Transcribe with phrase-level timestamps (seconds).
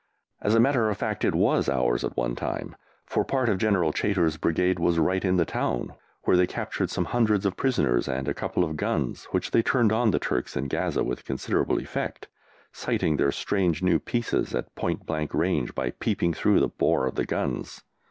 [0.41, 3.93] As a matter of fact it was ours at one time, for part of General
[3.93, 5.93] Chaytor's brigade was right in the town,
[6.23, 9.91] where they captured some hundreds of prisoners and a couple of guns which they turned
[9.91, 12.27] on the Turks in Gaza with considerable effect,
[12.73, 17.13] sighting their strange new pieces at point blank range by peeping through the bore of
[17.13, 17.83] the guns.